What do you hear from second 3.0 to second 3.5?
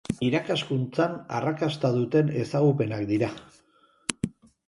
dira.